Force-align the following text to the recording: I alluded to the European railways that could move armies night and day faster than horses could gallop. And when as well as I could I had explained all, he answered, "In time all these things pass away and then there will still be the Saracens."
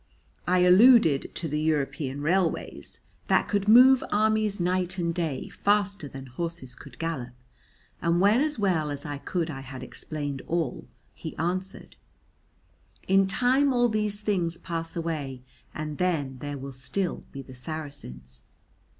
I 0.47 0.61
alluded 0.61 1.35
to 1.35 1.47
the 1.47 1.61
European 1.61 2.21
railways 2.21 3.01
that 3.27 3.47
could 3.47 3.67
move 3.67 4.03
armies 4.11 4.59
night 4.59 4.97
and 4.97 5.13
day 5.13 5.49
faster 5.49 6.07
than 6.07 6.25
horses 6.25 6.73
could 6.73 6.97
gallop. 6.97 7.35
And 8.01 8.19
when 8.19 8.41
as 8.41 8.57
well 8.57 8.89
as 8.89 9.05
I 9.05 9.19
could 9.19 9.51
I 9.51 9.61
had 9.61 9.83
explained 9.83 10.41
all, 10.47 10.87
he 11.13 11.37
answered, 11.37 11.95
"In 13.07 13.27
time 13.27 13.71
all 13.71 13.89
these 13.89 14.21
things 14.21 14.57
pass 14.57 14.95
away 14.95 15.43
and 15.71 15.99
then 15.99 16.39
there 16.39 16.57
will 16.57 16.71
still 16.73 17.23
be 17.31 17.43
the 17.43 17.53
Saracens." 17.53 18.41